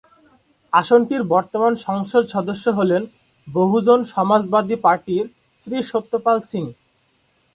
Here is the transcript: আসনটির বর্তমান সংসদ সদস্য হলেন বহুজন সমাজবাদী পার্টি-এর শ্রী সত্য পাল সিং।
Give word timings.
আসনটির 0.73 1.23
বর্তমান 1.25 1.73
সংসদ 1.87 2.23
সদস্য 2.25 2.65
হলেন 2.69 3.01
বহুজন 3.47 3.99
সমাজবাদী 4.13 4.75
পার্টি-এর 4.85 5.27
শ্রী 5.61 5.77
সত্য 5.83 6.11
পাল 6.25 6.37
সিং। 6.49 6.63